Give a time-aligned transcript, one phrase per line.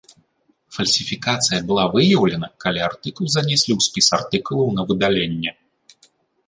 [0.77, 5.51] Фальсіфікацыя была выяўлена, калі артыкул занеслі ў спіс артыкулаў на выдаленне.